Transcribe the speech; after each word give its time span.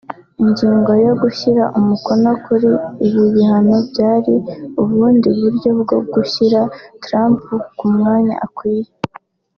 Ingingo 0.43 0.91
yo 1.05 1.13
gushyira 1.21 1.63
umukono 1.79 2.29
kuri 2.45 2.69
ibi 3.07 3.25
bihano 3.35 3.75
bwari 3.87 4.33
ubundi 4.81 5.27
buryo 5.39 5.69
bwo 5.81 5.97
gushyira 6.13 6.59
Trump 7.03 7.39
ku 7.77 7.85
mwanya 7.95 8.35
akwiye 8.45 8.91